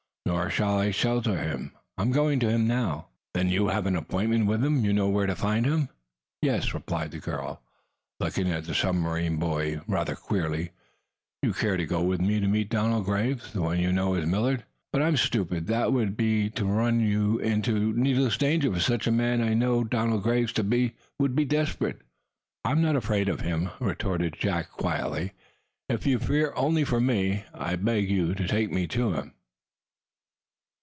"Nor 0.27 0.49
shall 0.51 0.79
I 0.79 0.91
shelter 0.91 1.39
him. 1.41 1.73
I 1.97 2.03
am 2.03 2.11
going 2.11 2.39
to 2.39 2.49
him 2.49 2.65
now!" 2.67 3.07
"Then 3.33 3.49
you 3.49 3.67
have 3.67 3.85
an 3.85 3.95
appointment 3.95 4.45
with 4.45 4.63
him? 4.63 4.85
You 4.85 4.93
know 4.93 5.09
where 5.09 5.25
to 5.25 5.35
find 5.35 5.65
him?" 5.65 5.89
"Yes," 6.41 6.73
replied 6.73 7.11
the 7.11 7.19
girl, 7.19 7.61
looking 8.19 8.49
at 8.49 8.63
the 8.65 8.73
submarine 8.73 9.37
boy 9.37 9.81
rather 9.87 10.15
queerly. 10.15 10.71
"Do 11.41 11.49
you 11.49 11.53
care 11.53 11.75
to 11.75 11.85
go 11.85 12.01
with 12.01 12.21
me 12.21 12.39
to 12.39 12.47
meet 12.47 12.69
Donald 12.69 13.05
Graves 13.05 13.51
the 13.51 13.61
one 13.61 13.79
you 13.79 13.91
knew 13.91 14.15
as 14.15 14.25
Millard? 14.25 14.63
But 14.93 15.01
I 15.01 15.07
am 15.09 15.17
stupid, 15.17 15.57
or 15.57 15.57
worse. 15.63 15.69
That 15.69 15.93
would 15.93 16.15
be 16.15 16.49
to 16.51 16.65
run 16.65 17.01
you 17.01 17.37
into 17.39 17.91
needless 17.93 18.37
danger 18.37 18.71
for 18.71 18.79
such 18.79 19.07
a 19.07 19.11
man 19.11 19.41
as 19.41 19.47
I 19.49 19.53
now 19.53 19.65
know 19.65 19.83
Donald 19.83 20.23
Graves 20.23 20.53
to 20.53 20.63
be 20.63 20.93
would 21.19 21.35
be 21.35 21.45
desperate." 21.45 22.01
"I 22.63 22.71
am 22.71 22.81
not 22.81 22.95
afraid 22.95 23.27
of 23.27 23.41
him," 23.41 23.69
retorted 23.79 24.37
Jack 24.39 24.71
quietly. 24.71 25.33
"If 25.89 26.05
you 26.05 26.19
fear 26.19 26.53
only 26.55 26.83
for 26.83 27.01
me, 27.01 27.43
I 27.53 27.75
beg 27.75 28.09
you 28.09 28.33
to 28.35 28.47
take 28.47 28.71
me 28.71 28.87
to 28.87 29.13
him!" 29.13 29.33